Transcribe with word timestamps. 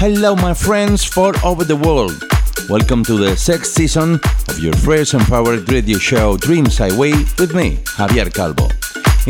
Hello, 0.00 0.34
my 0.34 0.54
friends 0.54 1.04
for 1.04 1.34
over 1.44 1.62
the 1.62 1.76
world. 1.76 2.24
Welcome 2.70 3.04
to 3.04 3.18
the 3.18 3.36
sixth 3.36 3.72
season 3.74 4.18
of 4.48 4.58
your 4.58 4.72
fresh 4.72 5.12
and 5.12 5.22
powered 5.24 5.70
radio 5.70 5.98
show 5.98 6.38
Dreams 6.38 6.78
Highway 6.78 7.12
with 7.38 7.54
me, 7.54 7.76
Javier 7.98 8.32
Calvo. 8.32 8.70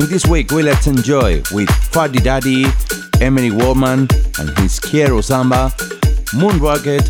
In 0.00 0.08
this 0.08 0.26
week, 0.26 0.52
we 0.52 0.62
let's 0.62 0.86
enjoy 0.86 1.42
with 1.50 1.68
Fuddy 1.90 2.20
Daddy, 2.20 2.66
Emily 3.20 3.50
Woman, 3.50 4.06
and 4.38 4.56
his 4.60 4.78
Kiero 4.78 5.20
Samba, 5.24 5.72
Moon 6.32 6.60
Rocket, 6.60 7.02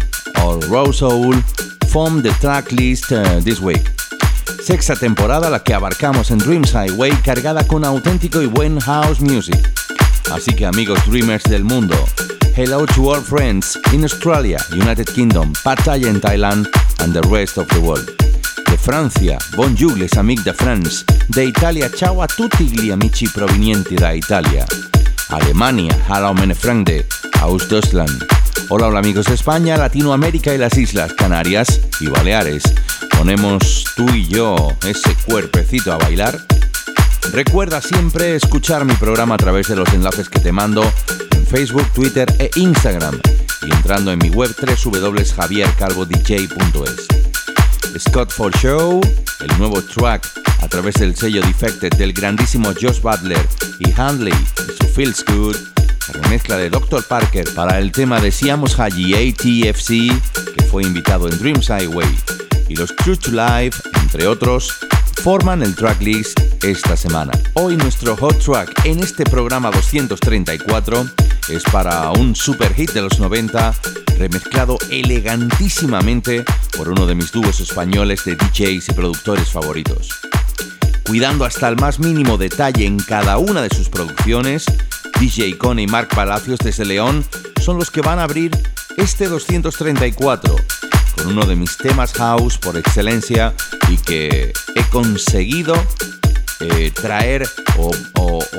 or 0.43 0.59
Rose 0.61 1.03
Owl 1.03 1.35
form 1.93 2.23
the 2.23 2.35
track 2.41 2.73
list 2.73 3.13
uh, 3.13 3.41
this 3.41 3.61
week. 3.61 3.85
Sexta 4.63 4.97
temporada 4.97 5.51
la 5.51 5.59
que 5.59 5.75
abarcamos 5.75 6.31
en 6.31 6.39
Dreams 6.39 6.73
Highway 6.73 7.11
cargada 7.23 7.69
con 7.69 7.85
auténtico 7.85 8.41
y 8.41 8.47
buen 8.47 8.81
house 8.81 9.21
music. 9.21 9.61
Así 10.33 10.55
que 10.55 10.65
amigos 10.65 10.99
dreamers 11.05 11.45
del 11.45 11.65
mundo, 11.65 11.97
hello 12.55 12.85
to 12.87 13.11
all 13.11 13.21
friends 13.21 13.79
in 13.93 14.05
Australia, 14.05 14.59
United 14.73 15.07
Kingdom, 15.13 15.53
Pattaya 15.65 16.09
en 16.09 16.21
Thailand 16.21 16.69
and 17.01 17.13
the 17.13 17.23
rest 17.29 17.59
of 17.59 17.67
the 17.69 17.81
world. 17.81 18.07
De 18.67 18.77
Francia, 18.77 19.39
bonjour 19.57 19.97
les 19.97 20.17
amis 20.17 20.43
de 20.45 20.53
France. 20.53 21.05
De 21.29 21.45
Italia, 21.45 21.91
ciao 21.91 22.21
a 22.23 22.27
tutti 22.27 22.65
gli 22.65 22.91
amici 22.91 23.29
provenienti 23.31 23.95
da 23.95 24.13
Italia. 24.13 24.67
Alemania, 25.29 25.97
hallo 26.09 26.33
meine 26.33 26.55
Freunde, 26.55 27.07
aus 27.41 27.67
Deutschland. 27.69 28.27
Hola, 28.69 28.87
hola 28.87 28.99
amigos 28.99 29.27
de 29.27 29.35
España, 29.35 29.77
Latinoamérica 29.77 30.55
y 30.55 30.59
las 30.59 30.77
Islas 30.77 31.13
Canarias 31.13 31.81
y 32.01 32.09
Baleares. 32.09 32.63
Ponemos 33.17 33.85
tú 33.97 34.09
y 34.15 34.27
yo 34.27 34.57
ese 34.85 35.15
cuerpecito 35.27 35.93
a 35.93 35.99
bailar. 35.99 36.39
Recuerda 37.33 37.81
siempre 37.81 38.35
escuchar 38.35 38.85
mi 38.85 38.95
programa 38.95 39.35
a 39.35 39.39
través 39.39 39.69
de 39.69 39.77
los 39.77 39.93
enlaces 39.93 40.29
que 40.29 40.41
te 40.41 40.53
mando 40.53 40.83
Facebook, 41.51 41.87
Twitter 41.95 42.27
e 42.39 42.49
Instagram 42.55 43.21
y 43.63 43.73
entrando 43.73 44.13
en 44.13 44.21
mi 44.21 44.31
web 44.31 44.55
www.javiercalvodj.es. 44.57 47.09
Scott 47.99 48.33
for 48.33 48.57
Show, 48.57 49.01
el 49.41 49.59
nuevo 49.59 49.83
track 49.83 50.25
a 50.63 50.69
través 50.69 50.95
del 50.95 51.17
sello 51.17 51.43
Defected 51.43 51.95
del 51.95 52.13
grandísimo 52.13 52.73
Josh 52.81 53.01
Butler 53.01 53.45
y 53.81 53.93
Handley, 53.97 54.33
su 54.81 54.87
Feels 54.87 55.25
Good, 55.25 55.57
la 56.07 56.13
remezcla 56.23 56.57
de 56.57 56.71
Dr. 56.71 57.03
Parker 57.03 57.53
para 57.53 57.81
el 57.81 57.91
tema 57.91 58.21
de 58.21 58.31
Siamos 58.31 58.79
Haji 58.79 59.15
ATFC, 59.15 59.89
que 60.55 60.63
fue 60.71 60.85
invitado 60.85 61.29
en 61.29 61.37
Dreams 61.37 61.69
Highway, 61.69 62.17
y 62.69 62.77
los 62.77 62.95
True 62.95 63.17
to 63.17 63.33
Life, 63.33 63.83
entre 64.03 64.29
otros, 64.29 64.73
forman 65.21 65.63
el 65.63 65.75
tracklist 65.75 66.41
esta 66.65 66.97
semana. 66.97 67.31
Hoy 67.53 67.77
nuestro 67.77 68.17
hot 68.17 68.39
track 68.39 68.87
en 68.87 69.01
este 69.01 69.25
programa 69.25 69.71
234 69.71 71.05
es 71.51 71.63
para 71.65 72.11
un 72.13 72.35
super 72.35 72.73
hit 72.73 72.93
de 72.93 73.03
los 73.03 73.21
90 73.21 73.75
remezclado 74.17 74.79
elegantísimamente 74.91 76.43
por 76.75 76.89
uno 76.89 77.07
de 77.07 77.15
mis 77.15 77.33
dúos 77.33 77.61
españoles 77.61 78.25
de 78.25 78.35
DJs 78.37 78.89
y 78.89 78.93
productores 78.93 79.51
favoritos. 79.51 80.09
Cuidando 81.07 81.45
hasta 81.45 81.69
el 81.69 81.77
más 81.77 81.99
mínimo 81.99 82.39
detalle 82.39 82.87
en 82.87 82.99
cada 82.99 83.37
una 83.37 83.61
de 83.61 83.75
sus 83.75 83.91
producciones, 83.91 84.65
DJ 85.21 85.59
Cone 85.59 85.83
y 85.83 85.87
Mark 85.87 86.09
Palacios 86.09 86.61
desde 86.61 86.87
León 86.87 87.25
son 87.61 87.77
los 87.77 87.91
que 87.91 88.01
van 88.01 88.21
a 88.21 88.25
abrir 88.25 88.53
este 88.97 89.29
234 89.29 90.57
uno 91.27 91.47
de 91.47 91.57
mis 91.57 91.77
temas 91.77 92.13
house 92.15 92.59
por 92.59 92.77
excelencia 92.77 93.55
y 93.89 93.97
que 93.97 94.53
he 94.75 94.83
conseguido 94.91 95.75
eh, 96.61 96.91
traer 96.91 97.49
o 97.77 97.91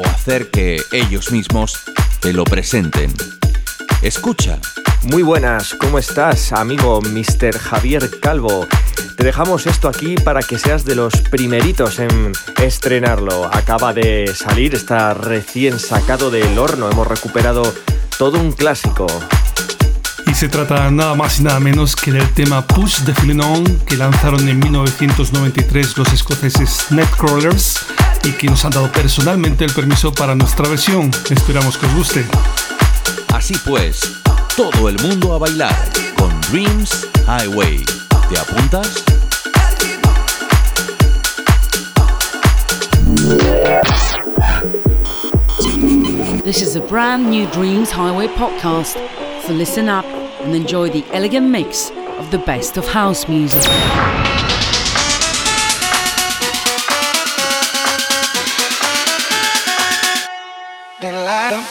hacer 0.05 0.49
que 0.49 0.81
ellos 0.91 1.31
mismos 1.31 1.79
te 2.19 2.33
lo 2.33 2.43
presenten. 2.43 3.13
Escucha. 4.01 4.59
Muy 5.03 5.23
buenas, 5.23 5.73
¿cómo 5.73 5.97
estás, 5.97 6.53
amigo 6.53 7.01
Mr. 7.01 7.57
Javier 7.57 8.19
Calvo? 8.19 8.67
Te 9.17 9.23
dejamos 9.23 9.65
esto 9.65 9.87
aquí 9.87 10.15
para 10.15 10.43
que 10.43 10.59
seas 10.59 10.85
de 10.85 10.93
los 10.93 11.15
primeritos 11.21 11.97
en 11.97 12.31
estrenarlo. 12.61 13.45
Acaba 13.51 13.93
de 13.93 14.31
salir, 14.35 14.75
está 14.75 15.15
recién 15.15 15.79
sacado 15.79 16.29
del 16.29 16.57
horno, 16.57 16.89
hemos 16.89 17.07
recuperado 17.07 17.73
todo 18.19 18.39
un 18.39 18.51
clásico. 18.51 19.07
Se 20.41 20.49
trata 20.49 20.89
nada 20.89 21.13
más 21.13 21.39
y 21.39 21.43
nada 21.43 21.59
menos 21.59 21.95
que 21.95 22.11
del 22.11 22.27
tema 22.33 22.65
Push 22.65 23.01
de 23.01 23.13
Feeling 23.13 23.41
On 23.41 23.63
que 23.85 23.95
lanzaron 23.95 24.49
en 24.49 24.57
1993 24.57 25.95
los 25.99 26.11
escoceses 26.11 26.87
Netcrawlers 26.89 27.85
y 28.23 28.31
que 28.31 28.47
nos 28.47 28.65
han 28.65 28.71
dado 28.71 28.91
personalmente 28.91 29.65
el 29.65 29.71
permiso 29.71 30.11
para 30.11 30.33
nuestra 30.33 30.67
versión. 30.67 31.11
Esperamos 31.29 31.77
que 31.77 31.85
os 31.85 31.93
guste. 31.93 32.25
Así 33.31 33.53
pues, 33.63 34.19
todo 34.57 34.89
el 34.89 34.99
mundo 35.03 35.35
a 35.35 35.37
bailar 35.37 35.75
con 36.17 36.31
Dreams 36.49 37.07
Highway. 37.27 37.85
¿Te 38.27 38.39
apuntas? 38.39 39.03
This 46.43 46.63
is 46.63 46.75
a 46.75 46.81
brand 46.89 47.29
new 47.29 47.45
Dreams 47.51 47.91
Highway 47.91 48.27
podcast. 48.29 48.97
So 49.45 49.53
listen 49.53 49.87
up 49.87 50.20
and 50.41 50.55
enjoy 50.55 50.89
the 50.89 51.05
elegant 51.13 51.49
mix 51.49 51.91
of 52.19 52.31
the 52.31 52.39
best 52.39 52.77
of 52.77 52.87
house 52.87 53.27
music. 53.27 53.61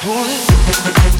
Push 0.03 1.20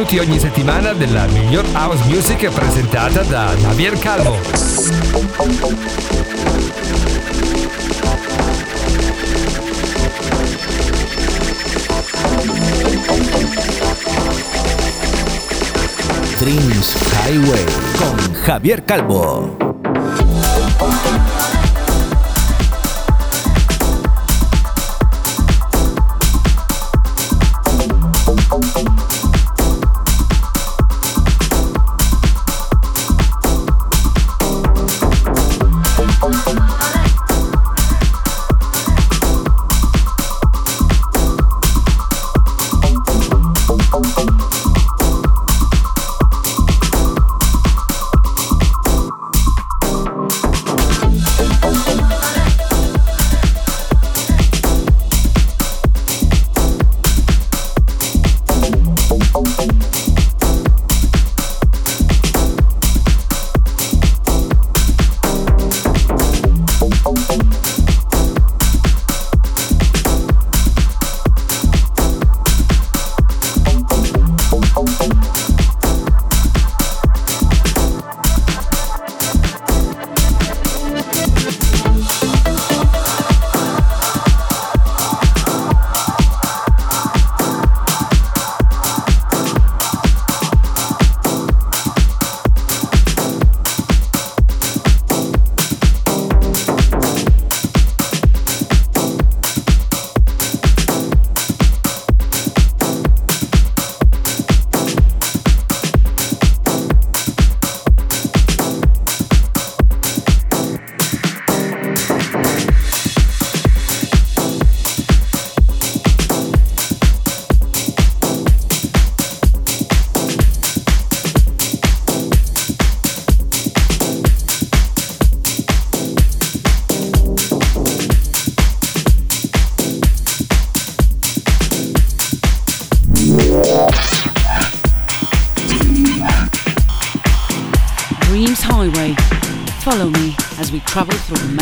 Minuti 0.00 0.18
ogni 0.18 0.38
settimana 0.38 0.94
della 0.94 1.26
miglior 1.26 1.66
house 1.74 2.02
music 2.06 2.48
presentata 2.48 3.22
da 3.22 3.54
Javier 3.54 3.98
Calvo. 3.98 4.38
Dreams 16.38 16.96
Highway 17.26 17.64
con 17.98 18.16
Javier 18.42 18.82
Calvo. 18.84 19.59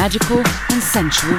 Magical 0.08 0.38
and 0.70 0.82
sensual 0.82 1.38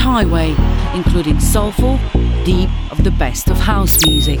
Highway, 0.00 0.56
including 0.94 1.38
soulful, 1.40 1.98
deep 2.44 2.70
of 2.90 3.04
the 3.04 3.10
best 3.10 3.50
of 3.50 3.58
house 3.58 4.04
music. 4.06 4.40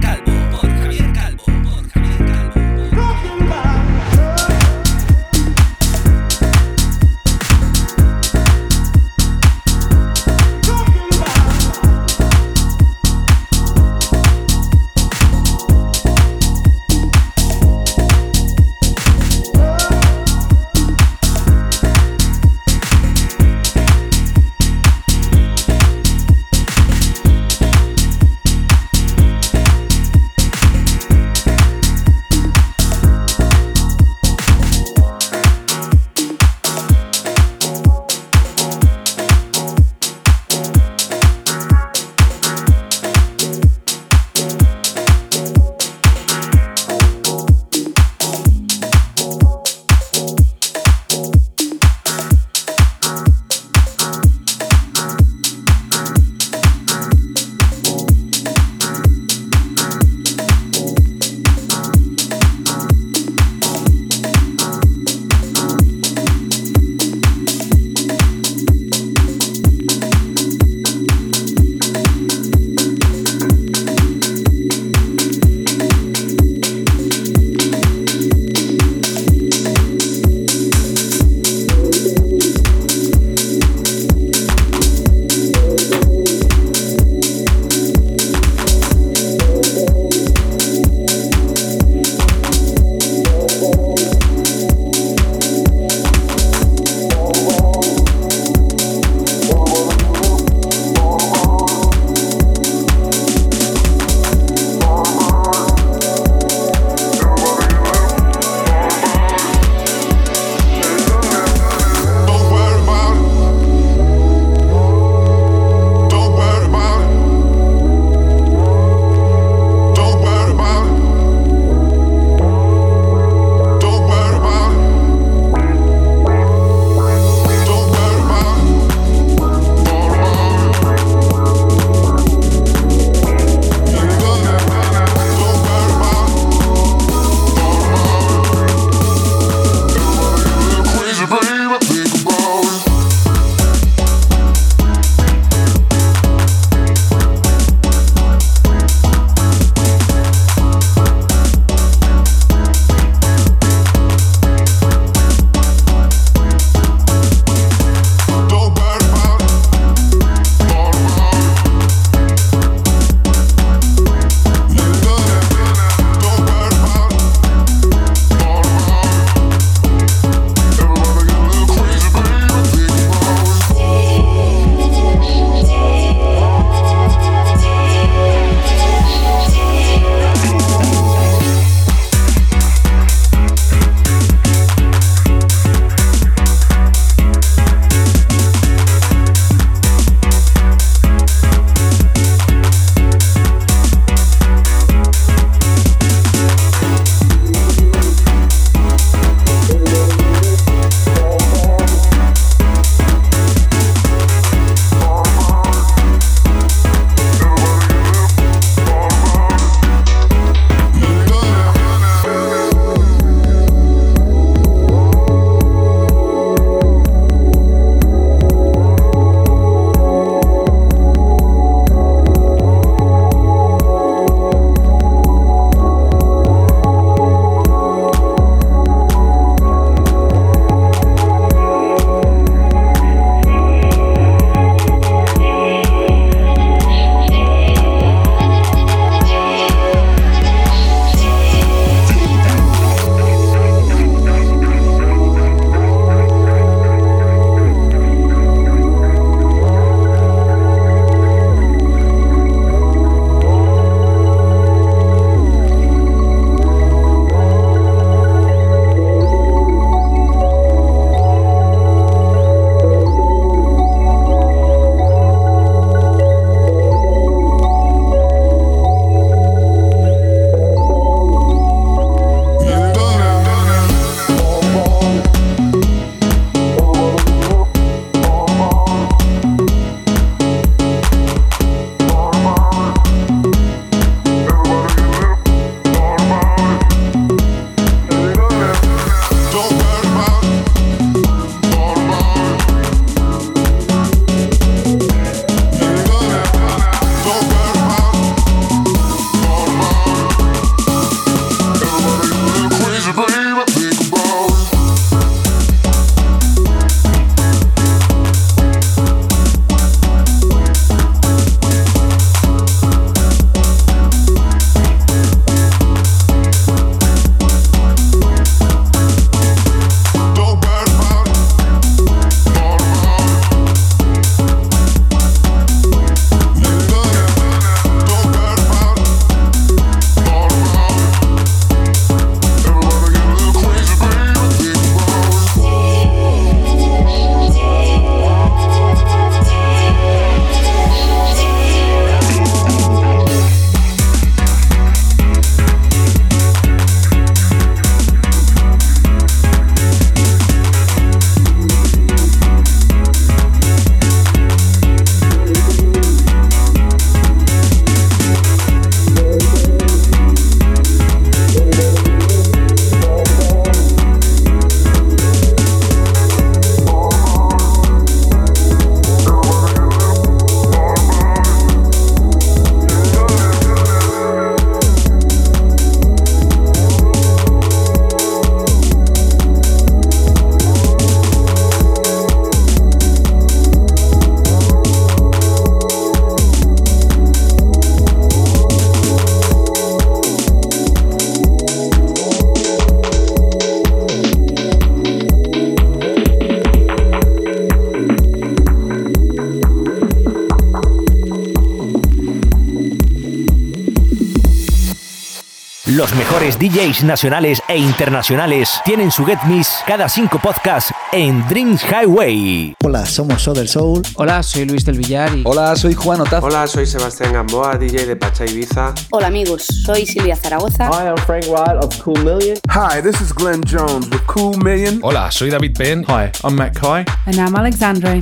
Mejores 406.31 406.57
DJs 406.57 407.03
nacionales 407.03 407.61
e 407.67 407.77
internacionales 407.77 408.79
tienen 408.85 409.11
su 409.11 409.25
Get 409.25 409.39
Miss 409.47 409.69
cada 409.85 410.07
cinco 410.07 410.39
podcasts 410.39 410.93
en 411.11 411.45
Dreams 411.49 411.83
Highway. 411.83 412.73
Hola, 412.85 413.05
somos 413.05 413.41
Soder 413.41 413.67
Soul. 413.67 414.01
Hola, 414.15 414.41
soy 414.41 414.63
Luis 414.63 414.85
del 414.85 414.97
Villar. 414.97 415.35
Y... 415.35 415.41
Hola, 415.43 415.75
soy 415.75 415.93
Juan 415.93 416.21
Otaz. 416.21 416.41
Hola, 416.41 416.67
soy 416.67 416.85
Sebastián 416.85 417.33
Gamboa, 417.33 417.77
DJ 417.77 418.05
de 418.05 418.15
Pacha 418.15 418.45
Ibiza. 418.45 418.93
Hola 419.09 419.27
amigos, 419.27 419.65
soy 419.65 420.05
Silvia 420.05 420.37
Zaragoza. 420.37 420.87
Hi, 420.87 421.09
I'm 421.09 421.17
Frank 421.25 421.47
Wild 421.47 421.83
of 421.83 422.01
Cool 422.01 422.23
Million. 422.23 422.57
Hi, 422.69 423.01
this 423.01 423.19
is 423.19 423.33
Glenn 423.33 423.61
Jones 423.65 424.09
with 424.09 424.21
Cool 424.25 424.57
Million. 424.63 425.01
Hola, 425.03 425.29
soy 425.33 425.49
David 425.49 425.75
Penn. 425.75 426.05
Hi, 426.07 426.31
I'm 426.45 426.55
Matt 426.55 426.79
Kai. 426.79 427.03
And 427.25 427.35
I'm 427.35 427.57
Alexandre. 427.57 428.21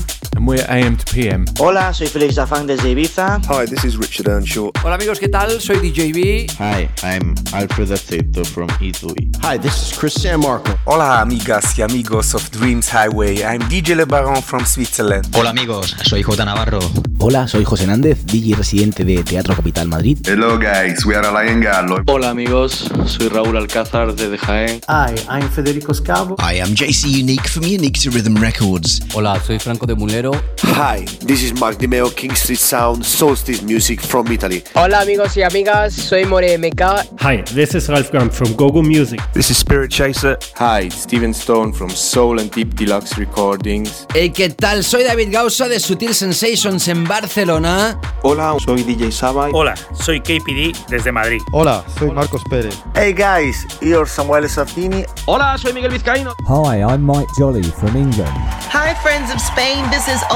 We're 0.49 0.65
AM 0.67 0.97
to 0.97 1.05
PM. 1.13 1.45
Hola, 1.59 1.93
soy 1.93 2.07
Felix 2.07 2.33
Dafang 2.33 2.65
desde 2.65 2.89
Ibiza. 2.89 3.39
Hi, 3.49 3.67
this 3.67 3.83
is 3.83 3.97
Richard 3.97 4.27
Earnshaw. 4.27 4.71
Hola 4.83 4.95
amigos, 4.95 5.19
¿qué 5.19 5.27
tal? 5.27 5.61
Soy 5.61 5.77
DJ 5.77 6.11
B. 6.11 6.47
Hi, 6.57 6.89
I'm 7.03 7.35
Alfred 7.53 7.91
Aceto 7.91 8.43
from 8.43 8.67
Italy. 8.81 9.29
Hi, 9.43 9.59
this 9.59 9.75
is 9.75 9.95
Chris 9.95 10.15
San 10.15 10.39
Marco. 10.39 10.75
Hola 10.85 11.21
amigas 11.21 11.77
y 11.77 11.83
amigos 11.83 12.33
of 12.33 12.49
Dreams 12.49 12.89
Highway. 12.89 13.43
I'm 13.43 13.61
DJ 13.69 13.95
Le 13.95 14.05
Baron 14.07 14.41
from 14.41 14.65
Switzerland. 14.65 15.27
Hola 15.35 15.51
amigos, 15.51 15.95
soy 16.03 16.23
J 16.23 16.43
Navarro. 16.43 16.79
Hola, 17.19 17.47
soy 17.47 17.63
José 17.63 17.85
Nández, 17.85 18.25
DJ 18.25 18.55
residente 18.55 19.03
de 19.03 19.23
Teatro 19.23 19.53
Capital 19.53 19.87
Madrid. 19.87 20.17
Hello 20.25 20.57
guys, 20.57 21.05
we 21.05 21.15
are 21.15 21.27
Alain 21.27 21.61
Gallo. 21.61 22.01
Hola 22.07 22.31
amigos, 22.31 22.89
soy 23.05 23.27
Raúl 23.27 23.55
Alcázar 23.55 24.15
de 24.15 24.35
Jaén. 24.35 24.81
Hi, 24.87 25.13
I'm 25.29 25.47
Federico 25.51 25.93
Scavo. 25.93 26.37
I 26.39 26.59
am 26.59 26.73
JC 26.73 27.19
Unique 27.19 27.47
from 27.47 27.65
Unique 27.65 27.99
to 28.01 28.09
Rhythm 28.09 28.35
Records. 28.37 29.01
Hola, 29.13 29.39
soy 29.45 29.59
Franco 29.59 29.85
de 29.85 29.93
Mulero. 29.93 30.38
Hi, 30.79 31.03
this 31.25 31.43
is 31.43 31.59
Mark 31.59 31.77
Dimeo, 31.77 32.09
King 32.15 32.35
Street 32.35 32.59
Sound, 32.59 33.05
Solstice 33.05 33.61
Music 33.61 33.99
from 33.99 34.27
Italy. 34.27 34.63
Hola 34.75 35.01
amigos 35.01 35.35
y 35.35 35.43
amigas, 35.43 35.93
soy 35.93 36.25
More 36.25 36.57
MK. 36.57 36.81
Hi, 37.19 37.43
this 37.53 37.75
is 37.75 37.89
Ralph 37.89 38.11
Graham 38.11 38.29
from 38.29 38.53
Gogo 38.55 38.81
Music. 38.81 39.19
This 39.33 39.49
is 39.51 39.57
Spirit 39.57 39.91
Chaser. 39.91 40.37
Hi, 40.55 40.83
it's 40.83 41.01
Steven 41.01 41.33
Stone 41.33 41.73
from 41.73 41.89
Soul 41.89 42.39
and 42.39 42.49
Deep 42.51 42.75
Deluxe 42.75 43.17
Recordings. 43.17 44.05
Hey, 44.13 44.29
¿qué 44.29 44.49
tal? 44.49 44.83
Soy 44.83 45.03
David 45.03 45.33
Gausa 45.33 45.67
de 45.67 45.79
Sutil 45.79 46.13
Sensations 46.13 46.87
en 46.87 47.03
Barcelona. 47.03 47.99
Hola, 48.23 48.55
soy 48.63 48.83
DJ 48.83 49.11
Saba. 49.11 49.49
Hola, 49.51 49.75
soy 49.93 50.21
KPD 50.21 50.73
desde 50.87 51.11
Madrid. 51.11 51.41
Hola, 51.51 51.83
soy 51.97 52.11
Marcos 52.11 52.41
Pérez. 52.49 52.75
Hey 52.95 53.11
guys, 53.13 53.65
you're 53.81 54.07
Samuel 54.07 54.47
Safini. 54.47 55.05
Hola, 55.25 55.57
soy 55.57 55.73
Miguel 55.73 55.91
Vizcaíno. 55.91 56.33
Hi, 56.47 56.83
I'm 56.83 57.01
Mike 57.01 57.27
Jolly 57.37 57.63
from 57.63 57.97
England. 57.97 58.31
Hi 58.71 58.93
friends 59.01 59.31
of 59.31 59.41
Spain, 59.41 59.83
this 59.89 60.07
is 60.07 60.21
Ultra 60.23 60.27
Nate. 60.27 60.28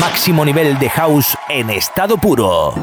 Máximo 0.00 0.44
nivel 0.44 0.78
de 0.78 0.90
house 0.90 1.36
en 1.48 1.70
estado 1.70 2.16
puro. 2.18 2.74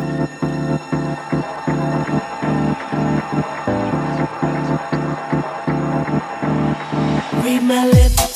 Read 7.43 7.61
my 7.61 7.85
lips, 7.91 8.32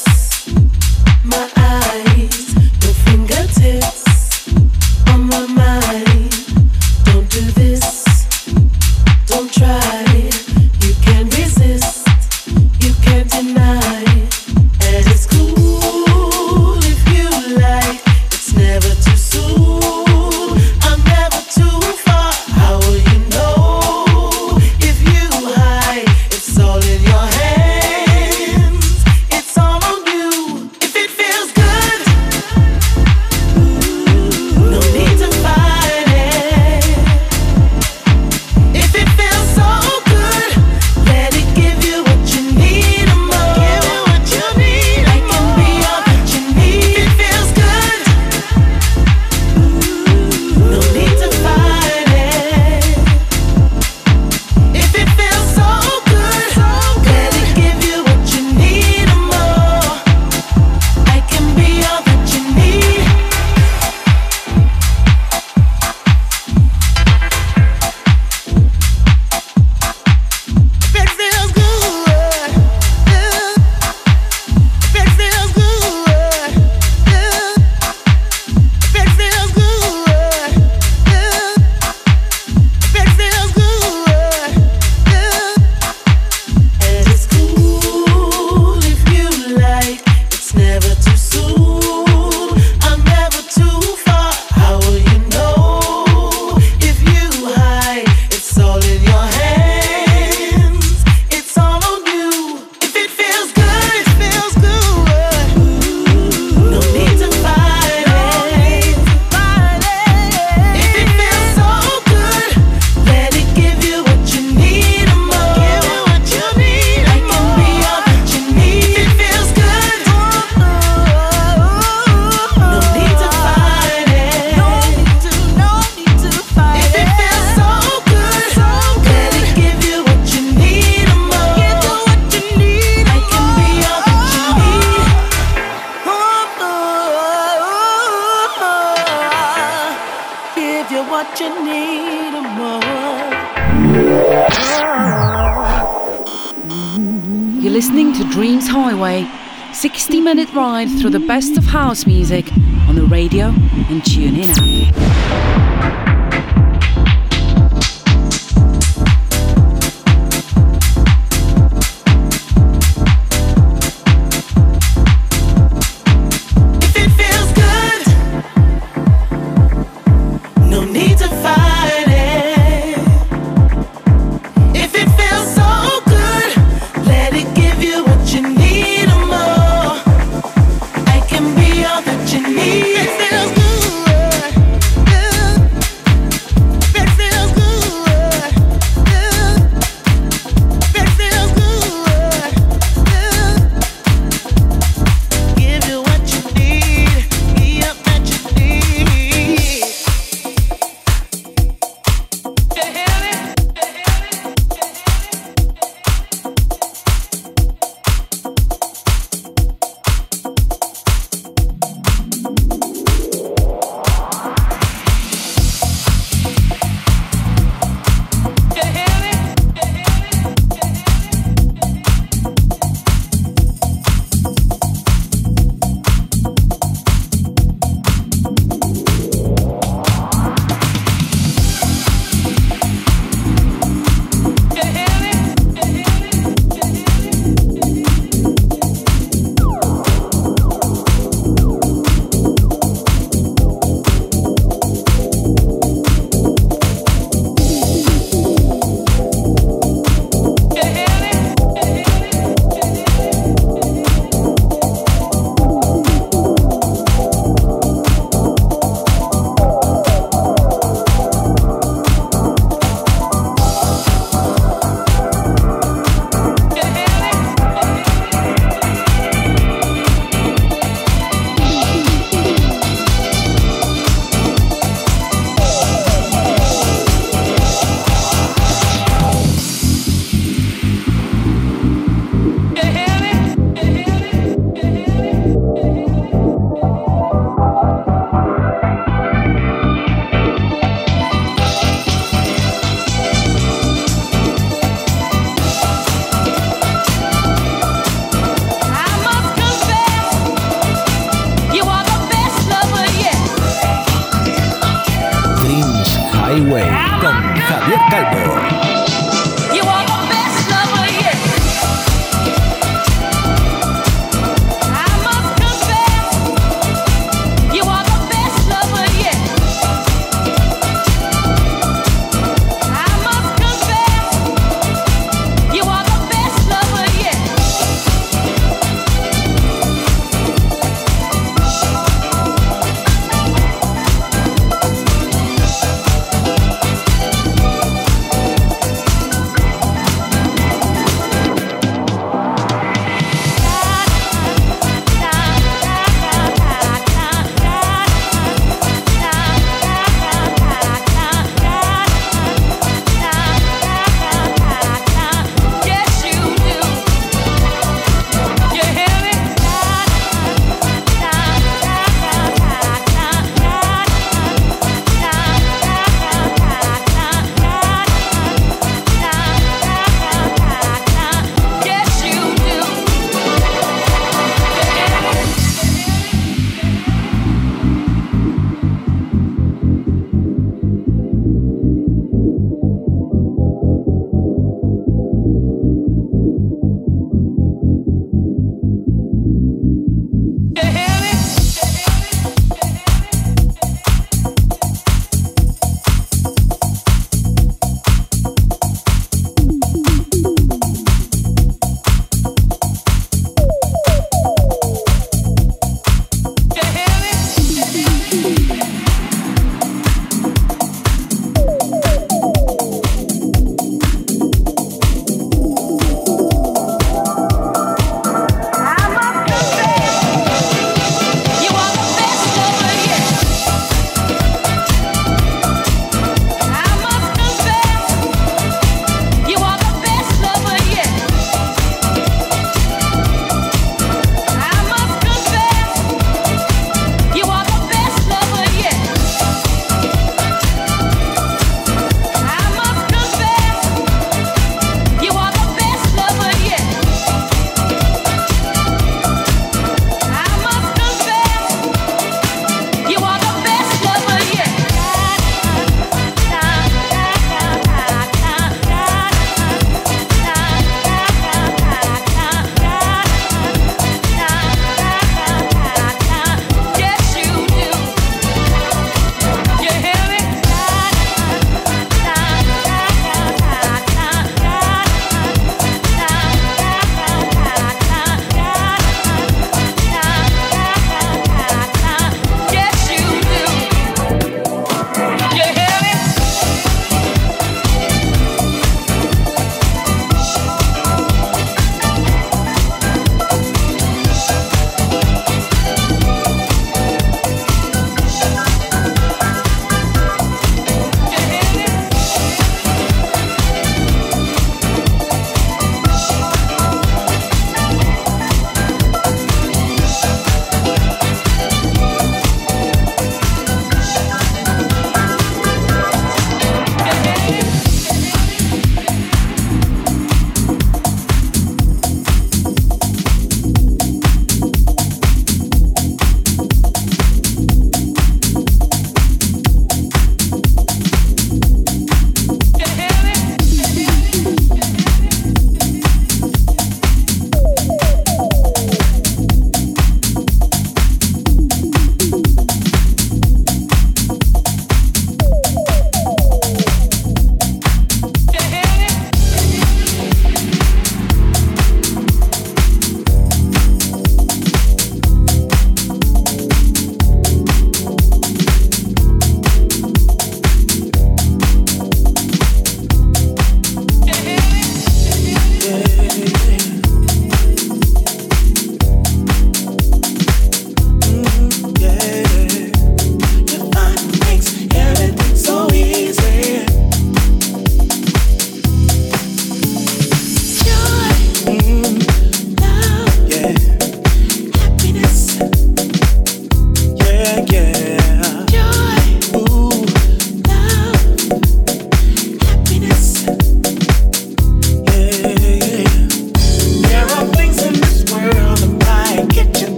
music 152.30 152.52
on 152.90 152.96
the 152.96 153.06
radio 153.06 153.46
and 153.46 154.02
TuneIn 154.02 154.50
app. 154.50 156.17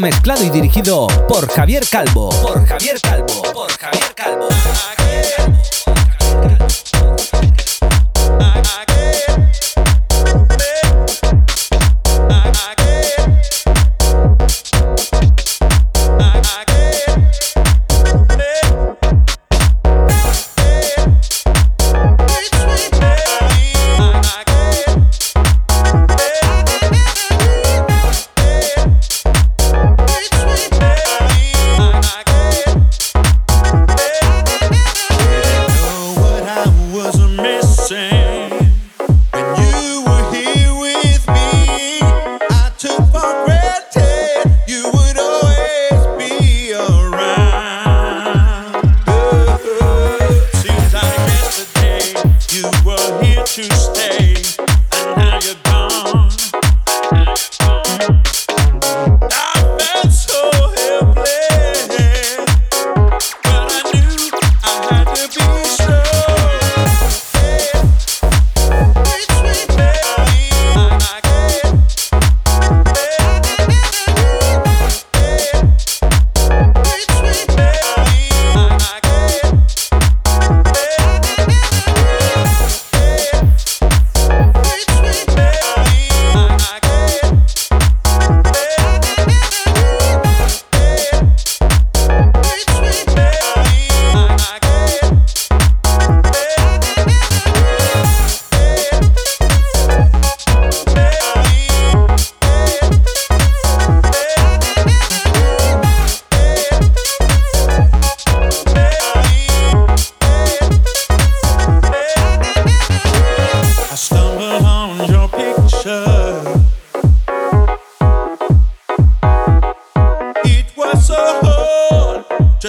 Mezclado 0.00 0.44
y 0.44 0.50
dirigido 0.50 1.06
por 1.28 1.48
Javier 1.48 1.84
Calvo. 1.90 2.30
Por 2.42 2.66
Javier 2.66 3.00
Calvo. 3.00 3.31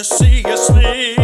see 0.04 0.42
you 0.46 0.56
sleep. 0.56 1.23